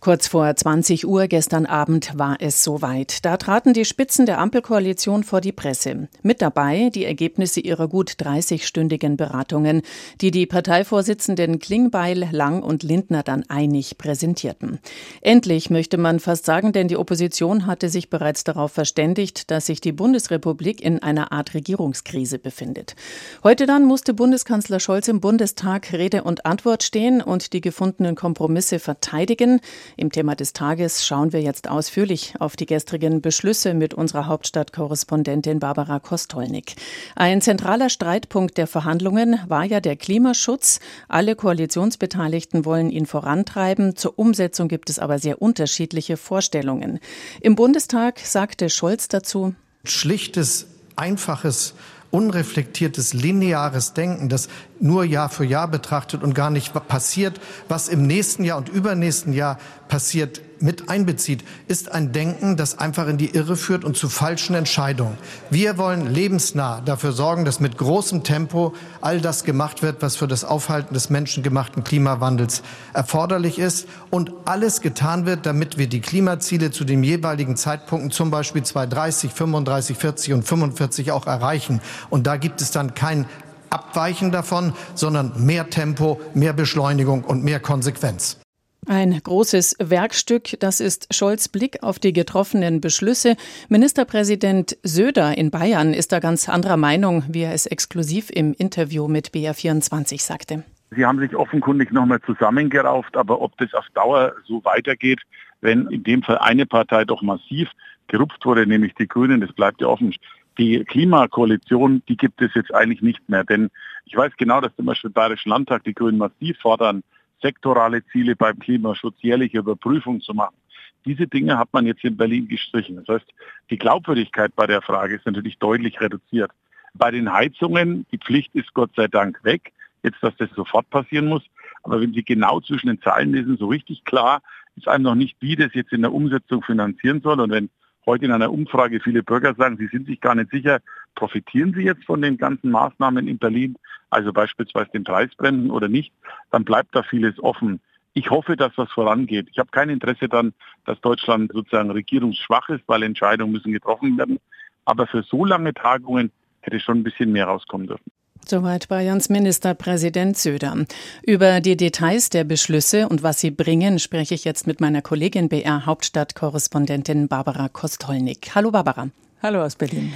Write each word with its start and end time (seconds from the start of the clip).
Kurz 0.00 0.28
vor 0.28 0.56
20 0.56 1.06
Uhr 1.06 1.26
gestern 1.26 1.66
Abend 1.66 2.12
war 2.16 2.38
es 2.40 2.64
soweit. 2.64 3.22
Da 3.26 3.36
traten 3.36 3.74
die 3.74 3.84
Spitzen 3.84 4.24
der 4.24 4.38
Ampelkoalition 4.38 5.24
vor 5.24 5.42
die 5.42 5.52
Presse. 5.52 6.08
Mit 6.22 6.40
dabei 6.40 6.88
die 6.88 7.04
Ergebnisse 7.04 7.60
ihrer 7.60 7.86
gut 7.86 8.12
30-stündigen 8.12 9.18
Beratungen, 9.18 9.82
die 10.22 10.30
die 10.30 10.46
Parteivorsitzenden 10.46 11.58
Klingbeil, 11.58 12.30
Lang 12.32 12.62
und 12.62 12.82
Lindner 12.82 13.22
dann 13.22 13.44
einig 13.50 13.98
präsentierten. 13.98 14.78
Endlich 15.20 15.68
möchte 15.68 15.98
man 15.98 16.18
fast 16.18 16.46
sagen, 16.46 16.72
denn 16.72 16.88
die 16.88 16.96
Opposition 16.96 17.66
hatte 17.66 17.90
sich 17.90 18.08
bereits 18.08 18.42
darauf 18.42 18.72
verständigt, 18.72 19.50
dass 19.50 19.66
sich 19.66 19.82
die 19.82 19.92
Bundesrepublik 19.92 20.80
in 20.80 21.02
einer 21.02 21.30
Art 21.30 21.52
Regierungskrise 21.52 22.38
befindet. 22.38 22.96
Heute 23.44 23.66
dann 23.66 23.84
musste 23.84 24.14
Bundeskanzler 24.14 24.80
Scholz 24.80 25.08
im 25.08 25.20
Bundestag 25.20 25.92
Rede 25.92 26.24
und 26.24 26.46
Antwort 26.46 26.84
stehen 26.84 27.20
und 27.20 27.52
die 27.52 27.60
gefundenen 27.60 28.14
Kompromisse 28.14 28.78
verteidigen. 28.78 29.60
Im 29.96 30.12
Thema 30.12 30.34
des 30.34 30.52
Tages 30.52 31.04
schauen 31.06 31.32
wir 31.32 31.40
jetzt 31.40 31.68
ausführlich 31.68 32.34
auf 32.38 32.56
die 32.56 32.66
gestrigen 32.66 33.20
Beschlüsse 33.20 33.74
mit 33.74 33.94
unserer 33.94 34.26
Hauptstadtkorrespondentin 34.26 35.60
Barbara 35.60 36.00
Kostolnik. 36.00 36.74
Ein 37.16 37.40
zentraler 37.40 37.90
Streitpunkt 37.90 38.58
der 38.58 38.66
Verhandlungen 38.66 39.40
war 39.48 39.64
ja 39.64 39.80
der 39.80 39.96
Klimaschutz. 39.96 40.80
Alle 41.08 41.36
Koalitionsbeteiligten 41.36 42.64
wollen 42.64 42.90
ihn 42.90 43.06
vorantreiben. 43.06 43.96
Zur 43.96 44.18
Umsetzung 44.18 44.68
gibt 44.68 44.90
es 44.90 44.98
aber 44.98 45.18
sehr 45.18 45.42
unterschiedliche 45.42 46.16
Vorstellungen. 46.16 47.00
Im 47.40 47.56
Bundestag 47.56 48.20
sagte 48.20 48.70
Scholz 48.70 49.08
dazu, 49.08 49.54
Schlichtes, 49.84 50.66
einfaches 50.96 51.74
unreflektiertes, 52.10 53.12
lineares 53.12 53.92
Denken, 53.92 54.28
das 54.28 54.48
nur 54.80 55.04
Jahr 55.04 55.28
für 55.28 55.44
Jahr 55.44 55.68
betrachtet 55.68 56.22
und 56.22 56.34
gar 56.34 56.50
nicht 56.50 56.72
passiert, 56.88 57.40
was 57.68 57.88
im 57.88 58.06
nächsten 58.06 58.44
Jahr 58.44 58.58
und 58.58 58.68
übernächsten 58.68 59.32
Jahr 59.32 59.58
passiert, 59.88 60.40
mit 60.60 60.88
einbezieht, 60.88 61.44
ist 61.68 61.92
ein 61.92 62.12
Denken, 62.12 62.56
das 62.56 62.78
einfach 62.78 63.08
in 63.08 63.18
die 63.18 63.30
Irre 63.34 63.56
führt 63.56 63.84
und 63.84 63.96
zu 63.96 64.08
falschen 64.08 64.54
Entscheidungen. 64.54 65.16
Wir 65.50 65.78
wollen 65.78 66.12
lebensnah 66.12 66.80
dafür 66.80 67.12
sorgen, 67.12 67.44
dass 67.44 67.60
mit 67.60 67.78
großem 67.78 68.22
Tempo 68.22 68.74
all 69.00 69.20
das 69.20 69.44
gemacht 69.44 69.82
wird, 69.82 70.02
was 70.02 70.16
für 70.16 70.28
das 70.28 70.44
Aufhalten 70.44 70.94
des 70.94 71.10
menschengemachten 71.10 71.84
Klimawandels 71.84 72.62
erforderlich 72.92 73.58
ist 73.58 73.88
und 74.10 74.32
alles 74.44 74.80
getan 74.80 75.26
wird, 75.26 75.46
damit 75.46 75.78
wir 75.78 75.88
die 75.88 76.00
Klimaziele 76.00 76.70
zu 76.70 76.84
den 76.84 77.02
jeweiligen 77.02 77.56
Zeitpunkten, 77.56 78.10
zum 78.10 78.30
Beispiel 78.30 78.62
2030, 78.62 79.32
35, 79.32 79.96
40 79.96 80.32
und 80.34 80.42
45 80.42 81.12
auch 81.12 81.26
erreichen. 81.26 81.80
Und 82.10 82.26
da 82.26 82.36
gibt 82.36 82.60
es 82.60 82.70
dann 82.70 82.94
kein 82.94 83.26
Abweichen 83.70 84.32
davon, 84.32 84.74
sondern 84.94 85.44
mehr 85.44 85.70
Tempo, 85.70 86.20
mehr 86.34 86.52
Beschleunigung 86.52 87.24
und 87.24 87.44
mehr 87.44 87.60
Konsequenz. 87.60 88.38
Ein 88.86 89.20
großes 89.22 89.76
Werkstück, 89.78 90.58
das 90.58 90.80
ist 90.80 91.14
Scholz 91.14 91.48
Blick 91.48 91.82
auf 91.82 91.98
die 91.98 92.14
getroffenen 92.14 92.80
Beschlüsse. 92.80 93.36
Ministerpräsident 93.68 94.78
Söder 94.82 95.36
in 95.36 95.50
Bayern 95.50 95.92
ist 95.92 96.12
da 96.12 96.18
ganz 96.18 96.48
anderer 96.48 96.78
Meinung, 96.78 97.22
wie 97.28 97.42
er 97.42 97.52
es 97.52 97.66
exklusiv 97.66 98.30
im 98.30 98.54
Interview 98.54 99.06
mit 99.06 99.28
BR24 99.28 100.22
sagte. 100.22 100.64
Sie 100.90 101.04
haben 101.04 101.20
sich 101.20 101.36
offenkundig 101.36 101.92
nochmal 101.92 102.20
zusammengerauft, 102.22 103.16
aber 103.16 103.42
ob 103.42 103.56
das 103.58 103.72
auf 103.74 103.84
Dauer 103.94 104.32
so 104.46 104.64
weitergeht, 104.64 105.20
wenn 105.60 105.86
in 105.88 106.02
dem 106.02 106.22
Fall 106.22 106.38
eine 106.38 106.64
Partei 106.64 107.04
doch 107.04 107.20
massiv 107.20 107.68
gerupft 108.08 108.44
wurde, 108.44 108.66
nämlich 108.66 108.94
die 108.94 109.06
Grünen, 109.06 109.42
das 109.42 109.52
bleibt 109.52 109.82
ja 109.82 109.88
offen. 109.88 110.14
Die 110.58 110.82
Klimakoalition, 110.84 112.02
die 112.08 112.16
gibt 112.16 112.40
es 112.42 112.52
jetzt 112.54 112.74
eigentlich 112.74 113.02
nicht 113.02 113.28
mehr, 113.28 113.44
denn 113.44 113.70
ich 114.06 114.16
weiß 114.16 114.32
genau, 114.36 114.60
dass 114.60 114.74
zum 114.74 114.86
Beispiel 114.86 115.08
im 115.08 115.14
Bayerischen 115.14 115.50
Landtag 115.50 115.84
die 115.84 115.94
Grünen 115.94 116.18
massiv 116.18 116.58
fordern, 116.58 117.04
sektorale 117.42 118.04
Ziele 118.06 118.36
beim 118.36 118.58
Klimaschutz, 118.58 119.16
jährliche 119.20 119.58
Überprüfung 119.58 120.20
zu 120.20 120.34
machen. 120.34 120.56
Diese 121.04 121.26
Dinge 121.26 121.58
hat 121.58 121.68
man 121.72 121.86
jetzt 121.86 122.04
in 122.04 122.16
Berlin 122.16 122.48
gestrichen. 122.48 122.96
Das 122.96 123.08
heißt, 123.08 123.32
die 123.70 123.78
Glaubwürdigkeit 123.78 124.54
bei 124.54 124.66
der 124.66 124.82
Frage 124.82 125.16
ist 125.16 125.26
natürlich 125.26 125.58
deutlich 125.58 126.00
reduziert. 126.00 126.50
Bei 126.94 127.10
den 127.10 127.32
Heizungen, 127.32 128.06
die 128.12 128.18
Pflicht 128.18 128.54
ist 128.54 128.74
Gott 128.74 128.90
sei 128.96 129.08
Dank 129.08 129.42
weg, 129.44 129.72
jetzt, 130.02 130.22
dass 130.22 130.36
das 130.36 130.50
sofort 130.50 130.88
passieren 130.90 131.26
muss. 131.26 131.42
Aber 131.82 132.00
wenn 132.00 132.12
Sie 132.12 132.22
genau 132.22 132.60
zwischen 132.60 132.88
den 132.88 133.00
Zeilen 133.00 133.32
lesen, 133.32 133.56
so 133.56 133.68
richtig 133.68 134.04
klar 134.04 134.42
ist 134.76 134.88
einem 134.88 135.04
noch 135.04 135.14
nicht, 135.14 135.36
wie 135.40 135.56
das 135.56 135.72
jetzt 135.74 135.92
in 135.92 136.02
der 136.02 136.12
Umsetzung 136.12 136.62
finanzieren 136.62 137.20
soll. 137.22 137.40
Und 137.40 137.50
wenn 137.50 137.70
heute 138.06 138.24
in 138.24 138.32
einer 138.32 138.52
Umfrage 138.52 139.00
viele 139.00 139.22
Bürger 139.22 139.54
sagen, 139.54 139.76
sie 139.76 139.86
sind 139.86 140.06
sich 140.06 140.20
gar 140.20 140.34
nicht 140.34 140.50
sicher, 140.50 140.80
profitieren 141.20 141.74
sie 141.74 141.82
jetzt 141.82 142.04
von 142.04 142.22
den 142.22 142.38
ganzen 142.38 142.70
Maßnahmen 142.70 143.28
in 143.28 143.36
Berlin, 143.36 143.76
also 144.08 144.32
beispielsweise 144.32 144.90
den 144.92 145.04
Preisbremsen 145.04 145.70
oder 145.70 145.86
nicht, 145.86 146.12
dann 146.50 146.64
bleibt 146.64 146.94
da 146.94 147.02
vieles 147.02 147.38
offen. 147.42 147.78
Ich 148.14 148.30
hoffe, 148.30 148.56
dass 148.56 148.72
was 148.76 148.90
vorangeht. 148.90 149.46
Ich 149.52 149.58
habe 149.58 149.70
kein 149.70 149.90
Interesse 149.90 150.30
dann, 150.30 150.54
dass 150.86 150.98
Deutschland 151.02 151.52
sozusagen 151.52 151.90
regierungsschwach 151.90 152.70
ist, 152.70 152.84
weil 152.86 153.02
Entscheidungen 153.02 153.52
müssen 153.52 153.70
getroffen 153.70 154.16
werden. 154.16 154.38
Aber 154.86 155.06
für 155.06 155.22
so 155.22 155.44
lange 155.44 155.74
Tagungen 155.74 156.32
hätte 156.62 156.80
schon 156.80 157.00
ein 157.00 157.04
bisschen 157.04 157.32
mehr 157.32 157.44
rauskommen 157.44 157.86
dürfen. 157.86 158.10
Soweit 158.46 158.88
Bayerns 158.88 159.28
Ministerpräsident 159.28 160.38
Söder. 160.38 160.86
Über 161.22 161.60
die 161.60 161.76
Details 161.76 162.30
der 162.30 162.44
Beschlüsse 162.44 163.08
und 163.10 163.22
was 163.22 163.40
sie 163.40 163.50
bringen, 163.50 163.98
spreche 163.98 164.34
ich 164.34 164.44
jetzt 164.46 164.66
mit 164.66 164.80
meiner 164.80 165.02
Kollegin 165.02 165.50
BR 165.50 165.84
Hauptstadtkorrespondentin 165.84 167.28
Barbara 167.28 167.68
Kostolnik. 167.68 168.54
Hallo 168.54 168.70
Barbara. 168.70 169.10
Hallo 169.42 169.62
aus 169.62 169.76
Berlin. 169.76 170.14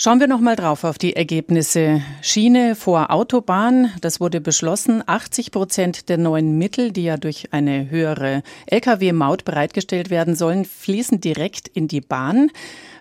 Schauen 0.00 0.20
wir 0.20 0.28
noch 0.28 0.38
mal 0.38 0.54
drauf 0.54 0.84
auf 0.84 0.96
die 0.96 1.16
Ergebnisse. 1.16 2.00
Schiene 2.22 2.76
vor 2.76 3.10
Autobahn, 3.10 3.90
das 4.00 4.20
wurde 4.20 4.40
beschlossen. 4.40 5.02
80 5.04 5.50
Prozent 5.50 6.08
der 6.08 6.18
neuen 6.18 6.56
Mittel, 6.56 6.92
die 6.92 7.02
ja 7.02 7.16
durch 7.16 7.52
eine 7.52 7.90
höhere 7.90 8.44
Lkw-Maut 8.66 9.44
bereitgestellt 9.44 10.08
werden 10.08 10.36
sollen, 10.36 10.64
fließen 10.66 11.20
direkt 11.20 11.66
in 11.66 11.88
die 11.88 12.00
Bahn. 12.00 12.52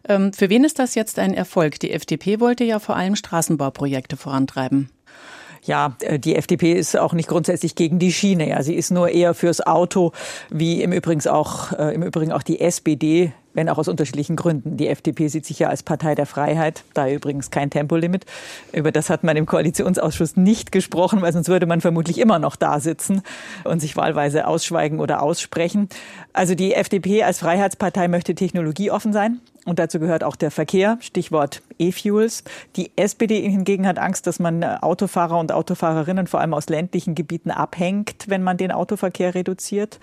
Ähm, 0.10 0.34
für 0.34 0.50
wen 0.50 0.64
ist 0.64 0.80
das 0.80 0.96
jetzt 0.96 1.20
ein 1.20 1.36
Erfolg? 1.36 1.80
Die 1.82 1.92
FDP 1.92 2.40
wollte 2.40 2.64
ja 2.64 2.80
vor 2.80 2.96
allem 2.96 3.16
Straßenbauprojekte 3.16 4.18
vorantreiben. 4.18 4.90
Ja, 5.66 5.96
äh, 6.02 6.18
die 6.18 6.36
FDP 6.36 6.74
ist 6.74 6.98
auch 6.98 7.14
nicht 7.14 7.30
grundsätzlich 7.30 7.76
gegen 7.76 8.00
die 8.00 8.12
Schiene. 8.12 8.50
Ja, 8.50 8.64
sie 8.64 8.74
ist 8.74 8.90
nur 8.90 9.10
eher 9.10 9.36
fürs 9.36 9.62
Auto, 9.62 10.14
wie 10.50 10.82
im 10.82 10.94
Übrigen 10.94 11.28
auch, 11.30 11.74
äh, 11.74 11.94
im 11.94 12.02
Übrigen 12.02 12.32
auch 12.32 12.42
die 12.42 12.60
SPD 12.60 13.34
wenn 13.58 13.70
auch 13.70 13.80
aus 13.80 13.88
unterschiedlichen 13.88 14.36
Gründen. 14.36 14.78
Die 14.78 14.88
FDP 14.88 15.30
sieht 15.30 15.46
sich 15.46 15.58
ja 15.58 15.68
als 15.68 15.82
Partei 15.82 16.14
der 16.14 16.28
Freiheit, 16.28 16.84
da 16.94 17.10
übrigens 17.10 17.50
kein 17.50 17.72
Tempolimit. 17.72 18.24
Über 18.72 18.92
das 18.92 19.10
hat 19.10 19.24
man 19.24 19.36
im 19.36 19.48
Koalitionsausschuss 19.48 20.38
nicht 20.38 20.72
gesprochen, 20.72 21.24
weil 21.24 21.34
sonst 21.34 21.50
würde 21.50 21.66
man 21.66 21.82
vermutlich 21.82 22.20
immer 22.20 22.38
noch 22.38 22.56
da 22.56 22.80
sitzen 22.80 23.24
und 23.64 23.80
sich 23.80 23.98
wahlweise 23.98 24.46
ausschweigen 24.46 25.00
oder 25.00 25.24
aussprechen. 25.24 25.90
Also 26.34 26.54
die 26.54 26.76
FDP 26.76 27.24
als 27.24 27.40
Freiheitspartei 27.40 28.08
möchte 28.08 28.36
technologieoffen 28.36 29.12
sein. 29.12 29.42
Und 29.66 29.80
dazu 29.80 30.00
gehört 30.00 30.24
auch 30.24 30.36
der 30.36 30.52
Verkehr, 30.52 31.00
Stichwort 31.02 31.64
E-Fuels. 31.80 32.44
Die 32.76 32.92
SPD 32.96 33.42
hingegen 33.50 33.88
hat 33.88 33.98
Angst, 33.98 34.28
dass 34.28 34.38
man 34.38 34.64
Autofahrer 34.64 35.40
und 35.40 35.52
Autofahrerinnen 35.52 36.28
vor 36.28 36.42
allem 36.42 36.54
aus 36.54 36.70
ländlichen 36.70 37.16
Gebieten 37.16 37.50
abhängt, 37.50 38.26
wenn 38.28 38.44
man 38.44 38.58
den 38.58 38.72
Autoverkehr 38.72 39.34
reduziert. 39.34 40.00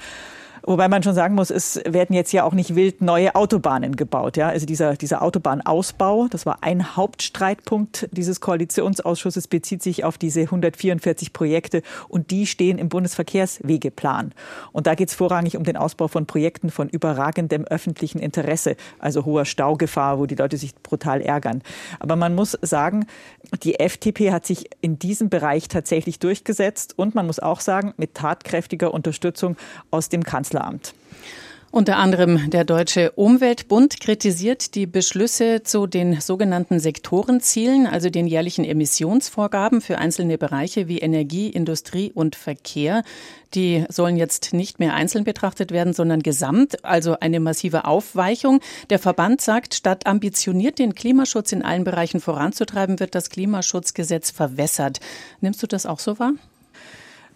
Wobei 0.67 0.89
man 0.89 1.03
schon 1.03 1.15
sagen 1.15 1.35
muss, 1.35 1.51
es 1.51 1.79
werden 1.87 2.17
jetzt 2.17 2.33
ja 2.33 2.43
auch 2.45 2.55
nicht 2.55 2.75
wild 2.75 3.03
neue 3.03 3.35
Autobahnen 3.35 3.97
gebaut. 3.97 4.39
Ja? 4.39 4.49
Also 4.49 4.65
dieser, 4.65 4.95
dieser 4.95 5.21
Autobahnausbau, 5.21 6.29
das 6.31 6.47
war 6.47 6.59
ein 6.63 6.97
Hauptstreitpunkt 6.97 8.09
dieses 8.13 8.41
Koalitionsausschusses, 8.41 9.47
bezieht 9.47 9.83
sich 9.83 10.05
auf 10.05 10.17
diese 10.17 10.41
144 10.41 11.35
Projekte 11.35 11.83
und 12.09 12.31
die 12.31 12.47
stehen 12.47 12.79
im 12.79 12.89
Bundesverkehrswegeplan. 12.89 14.33
Und 14.73 14.87
da 14.87 14.95
geht 14.95 15.11
es 15.11 15.15
vorrangig 15.15 15.59
um 15.59 15.65
den 15.65 15.77
Ausbau 15.77 16.09
von 16.09 16.25
Projekten 16.25 16.71
von 16.71 16.89
überragendem 16.89 17.65
öffentlichen 17.65 18.19
Interesse, 18.19 18.77
also 18.99 19.27
hoher 19.27 19.45
Staugefahr, 19.45 20.19
wo 20.19 20.25
die 20.25 20.35
Leute 20.35 20.57
sich 20.57 20.75
brutal 20.77 21.21
ärgern. 21.21 21.61
Aber 22.01 22.17
man 22.17 22.35
muss 22.35 22.59
sagen, 22.63 23.05
die 23.63 23.81
FDP 23.81 24.33
hat 24.33 24.47
sich 24.47 24.71
in 24.81 24.99
diesem 24.99 25.29
Bereich 25.29 25.69
tatsächlich 25.69 26.21
durchgesetzt 26.21 26.99
und 26.99 27.15
man 27.15 27.27
muss 27.27 27.39
auch 27.39 27.61
sagen, 27.61 27.93
mit 27.99 28.15
tatkräftiger 28.15 28.95
Unterstützung 28.95 29.57
aus 29.91 30.09
dem 30.09 30.25
Kanzleramt. 30.25 30.54
Kanzleramt. 30.55 30.95
Unter 31.73 31.97
anderem 31.97 32.51
der 32.51 32.65
Deutsche 32.65 33.11
Umweltbund 33.17 33.99
kritisiert 33.99 34.77
die 34.77 34.87
Beschlüsse 34.87 35.65
zu 35.65 35.89
den 35.89 36.21
sogenannten 36.21 36.79
Sektorenzielen, 36.79 37.89
also 37.89 38.11
den 38.11 38.29
jährlichen 38.29 38.65
Emissionsvorgaben 38.65 39.81
für 39.81 39.99
einzelne 39.99 40.39
Bereiche 40.39 40.87
wie 40.87 41.01
Energie, 41.01 41.49
Industrie 41.49 42.13
und 42.13 42.37
Verkehr. 42.37 43.03
Die 43.55 43.85
sollen 43.89 44.17
jetzt 44.17 44.53
nicht 44.53 44.79
mehr 44.79 44.95
einzeln 44.95 45.25
betrachtet 45.25 45.73
werden, 45.73 45.95
sondern 45.95 46.23
gesamt, 46.23 46.85
also 46.85 47.17
eine 47.19 47.41
massive 47.41 47.87
Aufweichung. 47.87 48.61
Der 48.91 49.01
Verband 49.01 49.41
sagt, 49.41 49.75
statt 49.75 50.07
ambitioniert 50.07 50.79
den 50.79 50.95
Klimaschutz 50.95 51.51
in 51.51 51.65
allen 51.65 51.83
Bereichen 51.83 52.21
voranzutreiben, 52.21 53.01
wird 53.01 53.17
das 53.17 53.31
Klimaschutzgesetz 53.31 54.31
verwässert. 54.31 55.01
Nimmst 55.41 55.61
du 55.61 55.67
das 55.67 55.87
auch 55.87 55.99
so 55.99 56.21
wahr? 56.21 56.35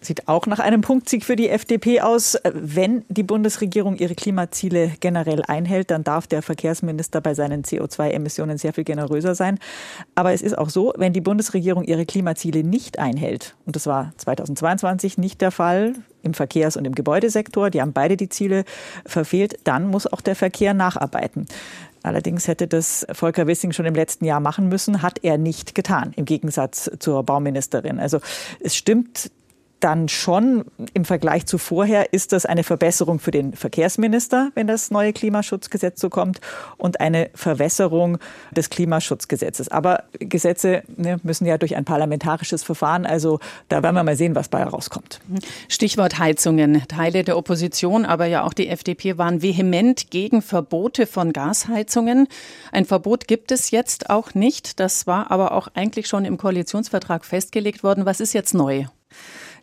Sieht 0.01 0.29
auch 0.29 0.47
nach 0.47 0.59
einem 0.59 0.81
Punktsieg 0.81 1.25
für 1.25 1.35
die 1.35 1.49
FDP 1.49 1.99
aus. 1.99 2.37
Wenn 2.53 3.03
die 3.09 3.23
Bundesregierung 3.23 3.97
ihre 3.97 4.15
Klimaziele 4.15 4.93
generell 5.01 5.43
einhält, 5.45 5.91
dann 5.91 6.05
darf 6.05 6.25
der 6.25 6.41
Verkehrsminister 6.41 7.19
bei 7.19 7.33
seinen 7.33 7.63
CO2-Emissionen 7.63 8.57
sehr 8.57 8.73
viel 8.73 8.85
generöser 8.85 9.35
sein. 9.35 9.59
Aber 10.15 10.31
es 10.31 10.41
ist 10.41 10.57
auch 10.57 10.69
so, 10.69 10.93
wenn 10.97 11.11
die 11.11 11.21
Bundesregierung 11.21 11.83
ihre 11.83 12.05
Klimaziele 12.05 12.63
nicht 12.63 12.97
einhält, 12.97 13.55
und 13.65 13.75
das 13.75 13.87
war 13.87 14.13
2022 14.17 15.17
nicht 15.17 15.41
der 15.41 15.51
Fall, 15.51 15.95
im 16.21 16.33
Verkehrs- 16.33 16.77
und 16.77 16.85
im 16.85 16.95
Gebäudesektor, 16.95 17.69
die 17.69 17.81
haben 17.81 17.93
beide 17.93 18.17
die 18.17 18.29
Ziele 18.29 18.65
verfehlt, 19.05 19.59
dann 19.63 19.87
muss 19.87 20.07
auch 20.07 20.21
der 20.21 20.35
Verkehr 20.35 20.73
nacharbeiten. 20.73 21.45
Allerdings 22.03 22.47
hätte 22.47 22.67
das 22.67 23.05
Volker 23.11 23.47
Wissing 23.47 23.73
schon 23.73 23.85
im 23.85 23.95
letzten 23.95 24.25
Jahr 24.25 24.39
machen 24.39 24.69
müssen, 24.69 25.01
hat 25.01 25.19
er 25.23 25.37
nicht 25.37 25.75
getan, 25.75 26.13
im 26.15 26.25
Gegensatz 26.25 26.89
zur 26.99 27.23
Bauministerin. 27.23 27.99
Also 27.99 28.19
es 28.61 28.75
stimmt 28.75 29.31
dann 29.79 30.09
schon 30.09 30.65
im 30.93 31.05
Vergleich 31.05 31.45
zu 31.45 31.57
vorher 31.57 32.13
ist 32.13 32.31
das 32.33 32.45
eine 32.45 32.63
Verbesserung 32.63 33.19
für 33.19 33.31
den 33.31 33.53
Verkehrsminister, 33.53 34.51
wenn 34.55 34.67
das 34.67 34.91
neue 34.91 35.13
Klimaschutzgesetz 35.13 35.99
so 35.99 36.09
kommt, 36.09 36.41
und 36.77 36.99
eine 36.99 37.29
Verwässerung 37.33 38.17
des 38.51 38.69
Klimaschutzgesetzes. 38.69 39.69
Aber 39.69 40.03
Gesetze 40.19 40.83
ne, 40.97 41.19
müssen 41.23 41.45
ja 41.45 41.57
durch 41.57 41.75
ein 41.75 41.85
parlamentarisches 41.85 42.63
Verfahren, 42.63 43.05
also 43.05 43.39
da 43.69 43.83
werden 43.83 43.95
wir 43.95 44.03
mal 44.03 44.15
sehen, 44.15 44.35
was 44.35 44.49
bei 44.49 44.59
herauskommt. 44.59 45.21
Stichwort 45.67 46.19
Heizungen. 46.19 46.83
Teile 46.87 47.23
der 47.23 47.37
Opposition, 47.37 48.05
aber 48.05 48.25
ja 48.25 48.43
auch 48.43 48.53
die 48.53 48.67
FDP 48.67 49.17
waren 49.17 49.41
vehement 49.41 50.11
gegen 50.11 50.41
Verbote 50.41 51.07
von 51.07 51.33
Gasheizungen. 51.33 52.27
Ein 52.71 52.85
Verbot 52.85 53.27
gibt 53.27 53.51
es 53.51 53.71
jetzt 53.71 54.09
auch 54.09 54.33
nicht. 54.33 54.79
Das 54.79 55.07
war 55.07 55.31
aber 55.31 55.53
auch 55.53 55.69
eigentlich 55.73 56.07
schon 56.07 56.25
im 56.25 56.37
Koalitionsvertrag 56.37 57.25
festgelegt 57.25 57.83
worden. 57.83 58.05
Was 58.05 58.19
ist 58.19 58.33
jetzt 58.33 58.53
neu? 58.53 58.85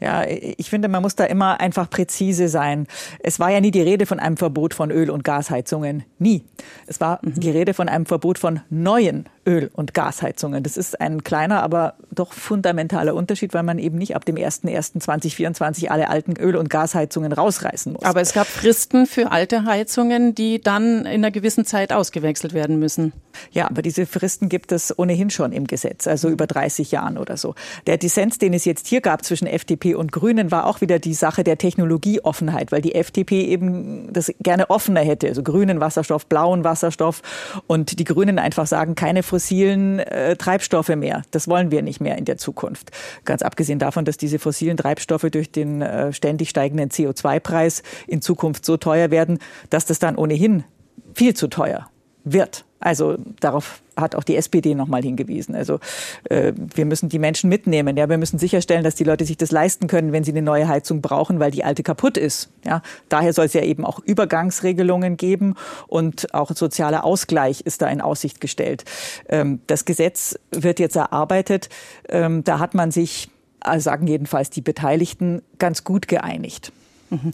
Ja, 0.00 0.24
ich 0.26 0.68
finde, 0.68 0.88
man 0.88 1.02
muss 1.02 1.16
da 1.16 1.24
immer 1.24 1.60
einfach 1.60 1.88
präzise 1.88 2.48
sein. 2.48 2.86
Es 3.20 3.40
war 3.40 3.50
ja 3.50 3.60
nie 3.60 3.70
die 3.70 3.82
Rede 3.82 4.06
von 4.06 4.20
einem 4.20 4.36
Verbot 4.36 4.74
von 4.74 4.90
Öl- 4.90 5.10
und 5.10 5.24
Gasheizungen. 5.24 6.04
Nie. 6.18 6.44
Es 6.86 7.00
war 7.00 7.20
mhm. 7.22 7.34
die 7.34 7.50
Rede 7.50 7.74
von 7.74 7.88
einem 7.88 8.06
Verbot 8.06 8.38
von 8.38 8.60
neuen 8.70 9.28
Öl- 9.46 9.70
und 9.72 9.94
Gasheizungen. 9.94 10.62
Das 10.62 10.76
ist 10.76 11.00
ein 11.00 11.22
kleiner, 11.24 11.62
aber 11.62 11.94
doch 12.10 12.32
fundamentaler 12.32 13.14
Unterschied, 13.14 13.54
weil 13.54 13.62
man 13.62 13.78
eben 13.78 13.96
nicht 13.96 14.16
ab 14.16 14.24
dem 14.24 14.36
01.01.2024 14.36 15.88
alle 15.88 16.08
alten 16.10 16.34
Öl- 16.36 16.56
und 16.56 16.68
Gasheizungen 16.68 17.32
rausreißen 17.32 17.92
muss. 17.92 18.02
Aber 18.02 18.20
es 18.20 18.32
gab 18.32 18.46
Fristen 18.46 19.06
für 19.06 19.30
alte 19.30 19.64
Heizungen, 19.64 20.34
die 20.34 20.60
dann 20.60 21.00
in 21.00 21.06
einer 21.06 21.30
gewissen 21.30 21.64
Zeit 21.64 21.92
ausgewechselt 21.92 22.54
werden 22.54 22.78
müssen. 22.78 23.12
Ja, 23.52 23.68
aber 23.68 23.82
diese 23.82 24.06
Fristen 24.06 24.48
gibt 24.48 24.72
es 24.72 24.98
ohnehin 24.98 25.30
schon 25.30 25.52
im 25.52 25.66
Gesetz, 25.66 26.06
also 26.06 26.28
über 26.28 26.46
30 26.46 26.90
Jahren 26.90 27.18
oder 27.18 27.36
so. 27.36 27.54
Der 27.86 27.98
Dissens, 27.98 28.38
den 28.38 28.52
es 28.54 28.64
jetzt 28.64 28.86
hier 28.86 29.00
gab 29.00 29.24
zwischen 29.24 29.46
FDP 29.46 29.94
und 29.94 30.10
Grünen, 30.10 30.50
war 30.50 30.66
auch 30.66 30.80
wieder 30.80 30.98
die 30.98 31.14
Sache 31.14 31.44
der 31.44 31.58
Technologieoffenheit, 31.58 32.72
weil 32.72 32.82
die 32.82 32.94
FDP 32.94 33.42
eben 33.44 34.12
das 34.12 34.32
gerne 34.40 34.70
offener 34.70 35.02
hätte, 35.02 35.28
also 35.28 35.42
grünen 35.42 35.80
Wasserstoff, 35.80 36.26
blauen 36.26 36.64
Wasserstoff 36.64 37.22
und 37.66 37.98
die 37.98 38.04
Grünen 38.04 38.38
einfach 38.38 38.66
sagen, 38.66 38.94
keine 38.94 39.22
fossilen 39.36 39.98
äh, 39.98 40.34
Treibstoffe 40.34 40.88
mehr. 40.88 41.20
Das 41.30 41.46
wollen 41.46 41.70
wir 41.70 41.82
nicht 41.82 42.00
mehr 42.00 42.16
in 42.16 42.24
der 42.24 42.38
Zukunft. 42.38 42.90
Ganz 43.26 43.42
abgesehen 43.42 43.78
davon, 43.78 44.06
dass 44.06 44.16
diese 44.16 44.38
fossilen 44.38 44.78
Treibstoffe 44.78 45.26
durch 45.30 45.52
den 45.52 45.82
äh, 45.82 46.10
ständig 46.14 46.48
steigenden 46.48 46.88
CO2-Preis 46.88 47.82
in 48.06 48.22
Zukunft 48.22 48.64
so 48.64 48.78
teuer 48.78 49.10
werden, 49.10 49.38
dass 49.68 49.84
das 49.84 49.98
dann 49.98 50.16
ohnehin 50.16 50.64
viel 51.12 51.34
zu 51.34 51.48
teuer 51.48 51.90
wird. 52.24 52.64
Also 52.80 53.16
darauf 53.40 53.80
hat 53.96 54.14
auch 54.14 54.24
die 54.24 54.36
SPD 54.36 54.74
nochmal 54.74 55.02
hingewiesen. 55.02 55.54
Also 55.54 55.80
äh, 56.24 56.52
wir 56.74 56.84
müssen 56.84 57.08
die 57.08 57.18
Menschen 57.18 57.48
mitnehmen. 57.48 57.96
Ja, 57.96 58.08
wir 58.08 58.18
müssen 58.18 58.38
sicherstellen, 58.38 58.84
dass 58.84 58.94
die 58.94 59.04
Leute 59.04 59.24
sich 59.24 59.38
das 59.38 59.50
leisten 59.50 59.86
können, 59.86 60.12
wenn 60.12 60.24
sie 60.24 60.32
eine 60.32 60.42
neue 60.42 60.68
Heizung 60.68 61.00
brauchen, 61.00 61.40
weil 61.40 61.50
die 61.50 61.64
alte 61.64 61.82
kaputt 61.82 62.18
ist. 62.18 62.50
Ja, 62.64 62.82
daher 63.08 63.32
soll 63.32 63.46
es 63.46 63.54
ja 63.54 63.62
eben 63.62 63.84
auch 63.84 64.00
Übergangsregelungen 64.00 65.16
geben 65.16 65.54
und 65.86 66.34
auch 66.34 66.50
sozialer 66.54 67.04
Ausgleich 67.04 67.62
ist 67.62 67.80
da 67.80 67.88
in 67.88 68.00
Aussicht 68.00 68.40
gestellt. 68.40 68.84
Ähm, 69.28 69.60
das 69.66 69.86
Gesetz 69.86 70.38
wird 70.50 70.78
jetzt 70.78 70.96
erarbeitet. 70.96 71.70
Ähm, 72.08 72.44
da 72.44 72.58
hat 72.58 72.74
man 72.74 72.90
sich, 72.90 73.30
also 73.60 73.84
sagen 73.84 74.06
jedenfalls 74.06 74.50
die 74.50 74.60
Beteiligten, 74.60 75.40
ganz 75.58 75.84
gut 75.84 76.08
geeinigt. 76.08 76.72
Mhm. 77.08 77.32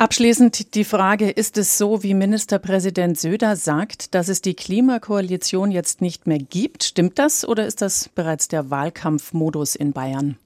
Abschließend 0.00 0.74
die 0.76 0.84
Frage, 0.84 1.28
ist 1.28 1.58
es 1.58 1.76
so, 1.76 2.02
wie 2.02 2.14
Ministerpräsident 2.14 3.20
Söder 3.20 3.54
sagt, 3.54 4.14
dass 4.14 4.28
es 4.28 4.40
die 4.40 4.54
Klimakoalition 4.54 5.70
jetzt 5.70 6.00
nicht 6.00 6.26
mehr 6.26 6.38
gibt? 6.38 6.84
Stimmt 6.84 7.18
das 7.18 7.46
oder 7.46 7.66
ist 7.66 7.82
das 7.82 8.08
bereits 8.08 8.48
der 8.48 8.70
Wahlkampfmodus 8.70 9.74
in 9.74 9.92
Bayern? 9.92 10.38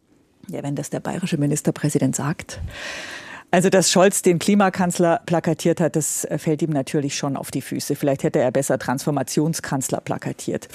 Ja, 0.49 0.65
wenn 0.65 0.75
das 0.75 0.91
der 0.91 0.99
bayerische 0.99 1.37
Ministerpräsident 1.37 2.17
sagt, 2.17 2.59
also, 3.55 3.71
dass 3.71 3.93
Scholz 3.93 4.23
den 4.23 4.41
Klimakanzler 4.41 5.21
plakatiert 5.27 5.81
hat, 5.81 5.95
das 5.95 6.25
äh, 6.25 6.39
fällt 6.39 6.61
ihm 6.63 6.71
natürlich 6.71 7.17
schon 7.17 7.37
auf 7.37 7.53
die 7.53 7.63
Füße. 7.63 7.95
Vielleicht 7.95 8.25
hätte 8.25 8.41
er 8.41 8.51
besser 8.51 8.81
Transformationskanzler 8.81 10.01
plakatiert. 10.01 10.67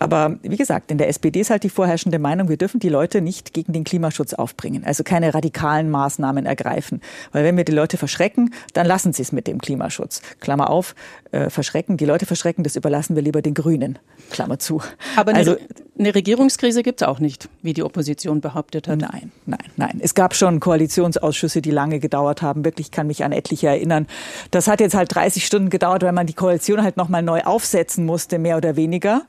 Aber 0.00 0.36
wie 0.42 0.56
gesagt, 0.56 0.90
in 0.90 0.98
der 0.98 1.06
SPD 1.06 1.38
ist 1.38 1.50
halt 1.50 1.62
die 1.62 1.70
vorherrschende 1.70 2.18
Meinung, 2.18 2.48
wir 2.48 2.56
dürfen 2.56 2.80
die 2.80 2.88
Leute 2.88 3.20
nicht 3.20 3.54
gegen 3.54 3.72
den 3.72 3.84
Klimaschutz 3.84 4.34
aufbringen. 4.34 4.82
Also 4.84 5.04
keine 5.04 5.34
radikalen 5.34 5.88
Maßnahmen 5.88 6.46
ergreifen. 6.46 7.00
Weil 7.30 7.44
wenn 7.44 7.56
wir 7.56 7.64
die 7.64 7.70
Leute 7.70 7.96
verschrecken, 7.96 8.52
dann 8.72 8.88
lassen 8.88 9.12
sie 9.12 9.22
es 9.22 9.30
mit 9.30 9.46
dem 9.46 9.60
Klimaschutz. 9.60 10.20
Klammer 10.40 10.68
auf, 10.68 10.96
äh, 11.36 11.50
verschrecken, 11.50 11.96
die 11.96 12.06
Leute 12.06 12.24
verschrecken, 12.24 12.64
das 12.64 12.76
überlassen 12.76 13.14
wir 13.14 13.22
lieber 13.22 13.42
den 13.42 13.54
Grünen. 13.54 13.98
Klammer 14.30 14.58
zu. 14.58 14.80
Aber 15.16 15.30
eine, 15.30 15.38
also, 15.38 15.56
eine 15.98 16.14
Regierungskrise 16.14 16.82
gibt 16.82 17.02
es 17.02 17.06
auch 17.06 17.20
nicht, 17.20 17.48
wie 17.62 17.74
die 17.74 17.82
Opposition 17.82 18.40
behauptet 18.40 18.88
hat. 18.88 18.98
Nein, 18.98 19.30
nein, 19.44 19.58
nein. 19.76 20.00
Es 20.00 20.14
gab 20.14 20.34
schon 20.34 20.60
Koalitionsausschüsse, 20.60 21.60
die 21.60 21.70
lange 21.70 22.00
gedauert 22.00 22.42
haben. 22.42 22.64
Wirklich 22.64 22.90
kann 22.90 23.06
mich 23.06 23.22
an 23.22 23.32
etliche 23.32 23.68
erinnern. 23.68 24.06
Das 24.50 24.66
hat 24.66 24.80
jetzt 24.80 24.94
halt 24.94 25.14
30 25.14 25.44
Stunden 25.44 25.68
gedauert, 25.70 26.02
weil 26.02 26.12
man 26.12 26.26
die 26.26 26.34
Koalition 26.34 26.82
halt 26.82 26.96
nochmal 26.96 27.22
neu 27.22 27.42
aufsetzen 27.42 28.06
musste, 28.06 28.38
mehr 28.38 28.56
oder 28.56 28.76
weniger. 28.76 29.22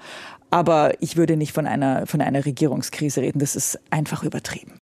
Aber 0.49 0.93
ich 1.01 1.17
würde 1.17 1.35
nicht 1.35 1.51
von 1.51 1.67
einer, 1.67 2.07
von 2.07 2.21
einer 2.21 2.45
Regierungskrise 2.45 3.21
reden. 3.21 3.39
Das 3.39 3.55
ist 3.55 3.79
einfach 3.89 4.23
übertrieben. 4.23 4.71